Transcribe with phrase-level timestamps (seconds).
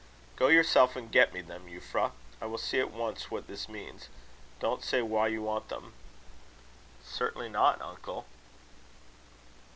[0.35, 2.13] "Go yourself and get me them, Euphra.
[2.41, 4.09] I will see at once what this means.
[4.59, 5.93] Don't say why you want them."
[7.03, 8.25] "Certainly not, uncle."